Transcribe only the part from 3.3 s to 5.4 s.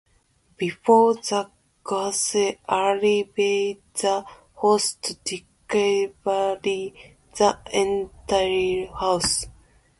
the host